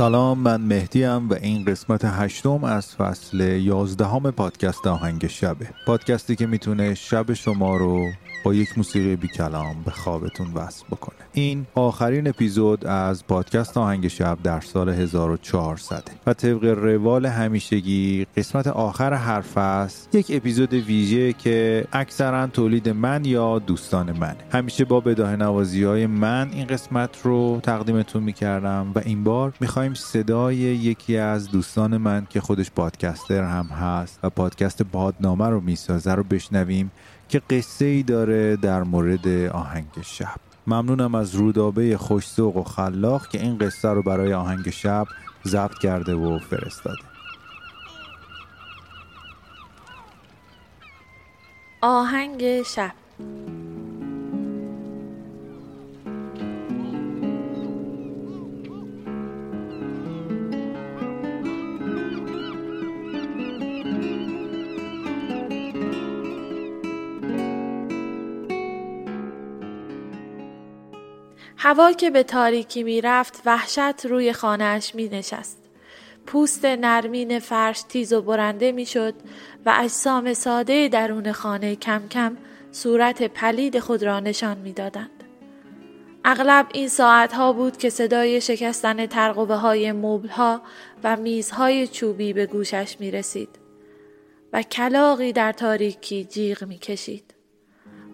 [0.00, 5.68] سلام من مهدیم و این قسمت هشتم از فصل یازدهم پادکست آهنگ شبه.
[5.86, 8.06] پادکستی که می‌تونه شب شما رو
[8.44, 11.16] با یک موسیقی بی کلام به خوابتون وصل بکنه.
[11.32, 18.66] این آخرین اپیزود از پادکست آهنگ شب در سال 1400 و طبق روال همیشگی قسمت
[18.66, 24.36] آخر هر فصل یک اپیزود ویژه که اکثرا تولید من یا دوستان من.
[24.52, 29.94] همیشه با بداه نوازی های من این قسمت رو تقدیمتون می‌کردم و این بار می‌خوایم
[29.94, 36.14] صدای یکی از دوستان من که خودش پادکستر هم هست و پادکست بادنامه رو می‌سازه
[36.14, 36.90] رو بشنویم.
[37.30, 40.40] که قصه ای داره در مورد آهنگ شب.
[40.66, 45.06] ممنونم از رودابه خوشسوق و خلاق که این قصه رو برای آهنگ شب
[45.46, 47.02] ضبط کرده و فرستاده.
[51.80, 52.92] آهنگ شب.
[71.62, 75.58] هوا که به تاریکی می رفت وحشت روی خانهاش می نشست.
[76.26, 79.14] پوست نرمین فرش تیز و برنده می شد
[79.66, 82.36] و اجسام ساده درون خانه کم کم
[82.72, 85.24] صورت پلید خود را نشان می دادند.
[86.24, 90.62] اغلب این ساعت ها بود که صدای شکستن ترقبه های موبل ها
[91.04, 93.58] و میزهای چوبی به گوشش می رسید
[94.52, 97.29] و کلاقی در تاریکی جیغ می کشید.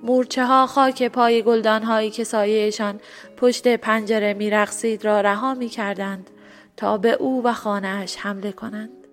[0.02, 3.00] مورچه ها خاک پای گلدان هایی که سایهشان
[3.36, 6.30] پشت پنجره می رقصید را رها می کردند
[6.76, 9.05] تا به او و خانهاش حمله کنند.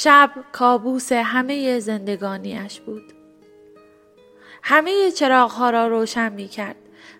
[0.00, 3.12] شب کابوس همه زندگانیش بود.
[4.62, 6.76] همه چراغها را روشن می کرد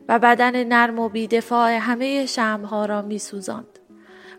[0.08, 3.78] و بدن نرم و بیدفاع همه شمها را می سوزند.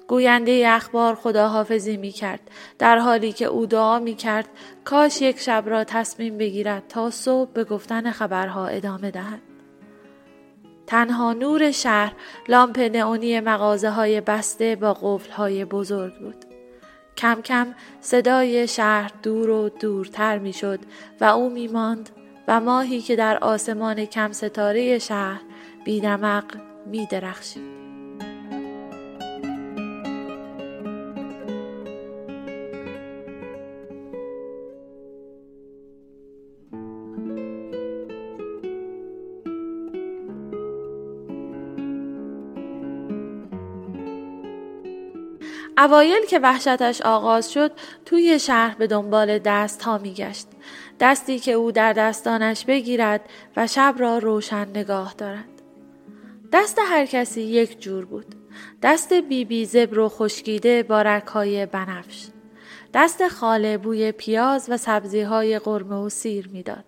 [0.07, 4.49] گوینده اخبار خداحافظی می کرد در حالی که او دعا می کرد
[4.83, 9.41] کاش یک شب را تصمیم بگیرد تا صبح به گفتن خبرها ادامه دهد.
[10.87, 12.13] تنها نور شهر
[12.47, 16.48] لامپ نئونی مغازه های بسته با قفل های بزرگ بود.
[17.19, 17.67] کم کم
[18.01, 20.79] صدای شهر دور و دورتر می شد
[21.21, 22.09] و او می ماند
[22.47, 25.41] و ماهی که در آسمان کم ستاره شهر
[25.85, 26.45] بیدمق
[26.85, 27.78] می درخشید.
[45.79, 47.71] اوایل که وحشتش آغاز شد
[48.05, 50.47] توی شهر به دنبال دست ها می گشت.
[50.99, 55.61] دستی که او در دستانش بگیرد و شب را روشن نگاه دارد.
[56.53, 58.35] دست هر کسی یک جور بود.
[58.81, 62.27] دست بیبی بی زبر و خشکیده با رکهای بنفش.
[62.93, 66.85] دست خاله بوی پیاز و سبزی های قرمه و سیر می‌داد.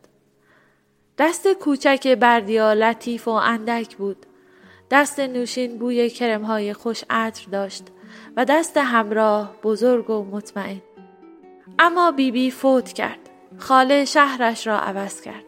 [1.17, 4.25] دست کوچک بردیا لطیف و اندک بود.
[4.91, 7.83] دست نوشین بوی کرم های خوش عطر داشت
[8.37, 10.81] و دست همراه بزرگ و مطمئن.
[11.79, 13.19] اما بیبی بی فوت کرد.
[13.57, 15.43] خاله شهرش را عوض کرد.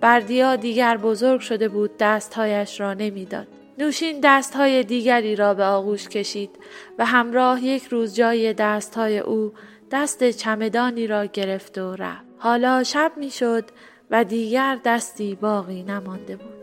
[0.00, 3.46] بردیا دیگر بزرگ شده بود دستهایش را نمی‌داد.
[3.78, 6.50] نوشین دستهای دیگری را به آغوش کشید
[6.98, 9.52] و همراه یک روز جای دستهای او
[9.90, 12.24] دست چمدانی را گرفت و رفت.
[12.38, 13.64] حالا شب می‌شد
[14.10, 16.59] و دیگر دستی باقی نمانده بود.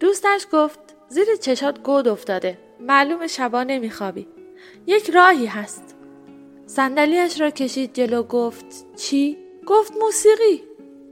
[0.00, 2.58] دوستش گفت زیر چشات گود افتاده.
[2.80, 4.26] معلوم شبا نمیخوابی.
[4.86, 5.96] یک راهی هست.
[6.66, 10.62] صندلیاش را کشید جلو گفت چی؟ گفت موسیقی.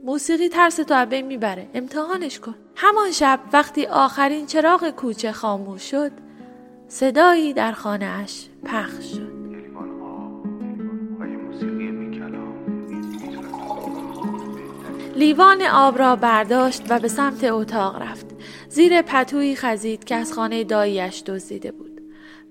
[0.03, 1.69] موسیقی ترس تو بین می‌بره.
[1.73, 2.55] امتحانش کن.
[2.75, 6.11] همان شب وقتی آخرین چراغ کوچه خاموش شد
[6.87, 9.33] صدایی در خانه اش پخش شد.
[15.15, 18.32] لیوان آب را برداشت و به سمت اتاق رفت.
[18.69, 22.01] زیر پتویی خزید که از خانه داییش دزدیده بود.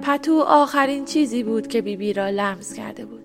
[0.01, 3.25] پتو آخرین چیزی بود که بیبی بی را لمس کرده بود.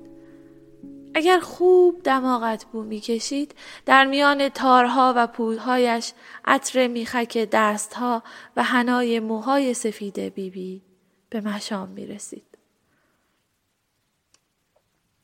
[1.14, 3.56] اگر خوب دماغت بو می‌کشید
[3.86, 6.14] در میان تارها و پودهایش
[6.46, 8.24] عطر میخک دستها
[8.56, 10.82] و هنای موهای سفید بیبی بی
[11.30, 12.58] به مشام می رسید.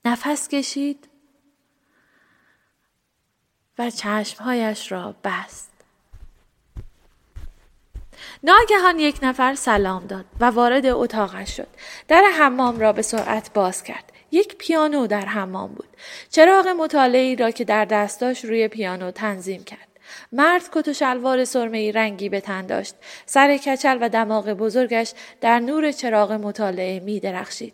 [0.05, 1.09] نفس کشید
[3.79, 5.72] و چشمهایش را بست.
[8.45, 11.67] ناگهان یک نفر سلام داد و وارد اتاقش شد.
[12.07, 14.11] در حمام را به سرعت باز کرد.
[14.31, 15.87] یک پیانو در حمام بود.
[16.29, 19.87] چراغ مطالعی را که در دست روی پیانو تنظیم کرد.
[20.31, 22.95] مرد کت و شلوار سرمه رنگی به تن داشت.
[23.25, 27.73] سر کچل و دماغ بزرگش در نور چراغ مطالعه می درخشید.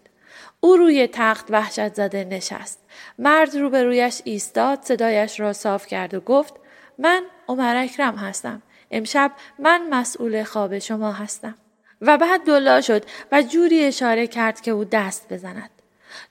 [0.59, 2.79] او روی تخت وحشت زده نشست.
[3.19, 6.53] مرد روبرویش ایستاد صدایش را صاف کرد و گفت
[6.97, 8.61] من عمر اکرم هستم.
[8.91, 11.55] امشب من مسئول خواب شما هستم.
[12.01, 15.69] و بعد دلا شد و جوری اشاره کرد که او دست بزند.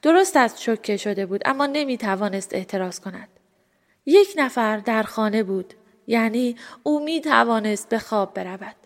[0.03, 3.29] درست از شکه شده بود اما نمی توانست اعتراض کند.
[4.07, 5.75] یک نفر در خانه بود
[6.07, 8.77] یعنی او می توانست به خواب برود.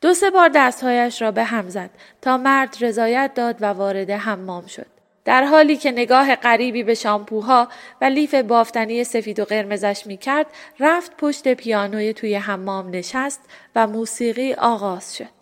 [0.00, 1.90] دو سه بار دستهایش را به هم زد
[2.22, 4.97] تا مرد رضایت داد و وارد حمام شد.
[5.28, 7.68] در حالی که نگاه غریبی به شامپوها
[8.00, 10.46] و لیف بافتنی سفید و قرمزش می کرد
[10.80, 13.40] رفت پشت پیانوی توی حمام نشست
[13.76, 15.37] و موسیقی آغاز شد.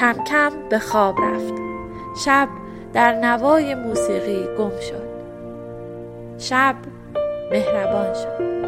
[0.00, 1.54] کم کم به خواب رفت.
[2.24, 2.48] شب
[2.92, 5.08] در نوای موسیقی گم شد.
[6.38, 6.74] شب
[7.50, 8.59] مهربان شد.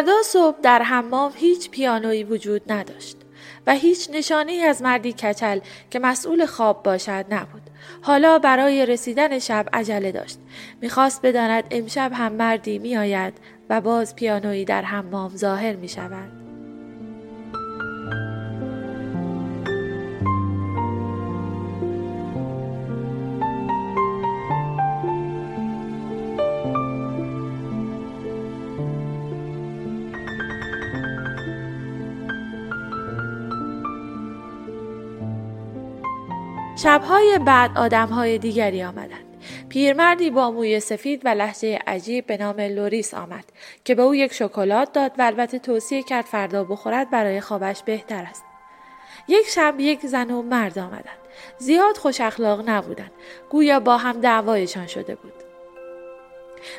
[0.00, 3.16] فردا صبح در حمام هیچ پیانویی وجود نداشت
[3.66, 5.58] و هیچ نشانی از مردی کچل
[5.90, 7.62] که مسئول خواب باشد نبود.
[8.02, 10.38] حالا برای رسیدن شب عجله داشت.
[10.80, 13.34] می‌خواست بداند امشب هم مردی میآید
[13.70, 16.39] و باز پیانویی در حمام ظاهر می شود.
[36.82, 39.24] شبهای بعد آدمهای دیگری آمدند.
[39.68, 43.44] پیرمردی با موی سفید و لحجه عجیب به نام لوریس آمد
[43.84, 48.22] که به او یک شکلات داد و البته توصیه کرد فردا بخورد برای خوابش بهتر
[48.22, 48.44] است.
[49.28, 51.18] یک شب یک زن و مرد آمدند.
[51.58, 53.12] زیاد خوش اخلاق نبودند.
[53.50, 55.34] گویا با هم دعوایشان شده بود.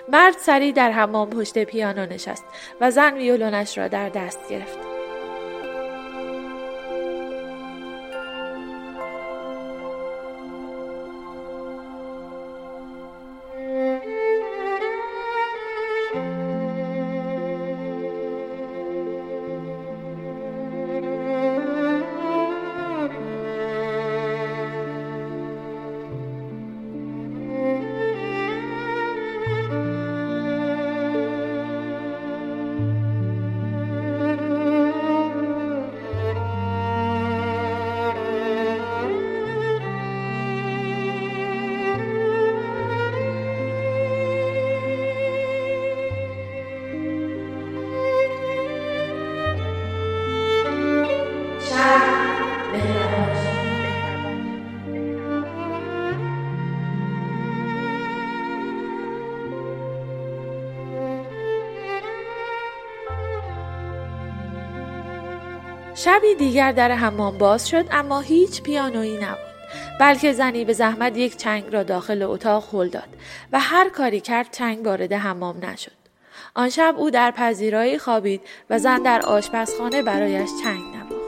[0.10, 2.43] مرد سری در حمام پشت پیانو نشست
[2.81, 4.91] و زن ویولونش را در دست گرفت.
[66.03, 69.51] شبی دیگر در حمام باز شد اما هیچ پیانویی نبود.
[70.00, 73.10] بلکه زنی به زحمت یک چنگ را داخل اتاق هل داد
[73.51, 75.91] و هر کاری کرد چنگ وارد حمام نشد.
[76.55, 81.22] آن شب او در پذیرایی خوابید و زن در آشپزخانه برایش چنگ نبود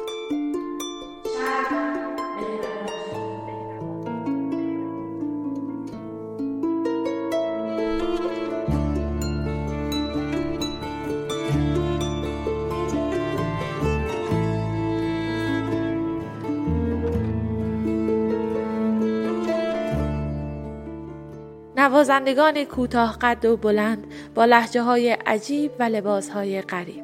[22.03, 27.03] نوازندگان کوتاه قد و بلند با لحجه های عجیب و لباس های غریب.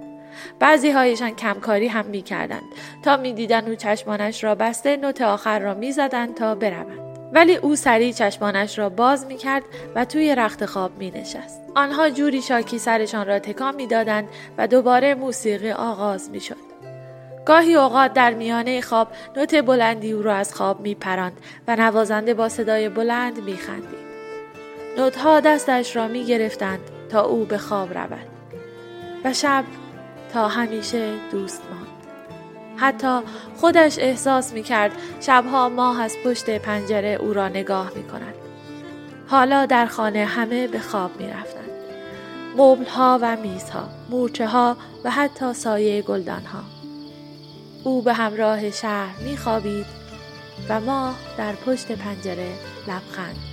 [0.60, 2.63] بعضی هایشان کمکاری هم می کردند
[3.03, 7.00] تا می دیدن او چشمانش را بسته نوت آخر را می زدن تا بروند.
[7.34, 9.63] ولی او سریع چشمانش را باز می کرد
[9.96, 11.62] و توی رخت خواب می نشست.
[11.75, 16.70] آنها جوری شاکی سرشان را تکان می دادند و دوباره موسیقی آغاز می شد.
[17.46, 21.38] گاهی اوقات در میانه خواب نوت بلندی او را از خواب می پراند
[21.68, 24.09] و نوازنده با صدای بلند می خندید.
[24.98, 26.79] نوتها دستش را می گرفتند
[27.10, 28.27] تا او به خواب رود
[29.25, 29.63] و شب
[30.34, 31.88] تا همیشه دوست ماند.
[32.77, 33.19] حتی
[33.55, 38.34] خودش احساس می کرد شبها ماه از پشت پنجره او را نگاه می کند
[39.27, 41.69] حالا در خانه همه به خواب می رفتند
[42.58, 46.63] مبل ها و میزها مورچه ها و حتی سایه گلدان ها
[47.84, 49.86] او به همراه شهر می خوابید
[50.69, 52.53] و ماه در پشت پنجره
[52.88, 53.49] لبخند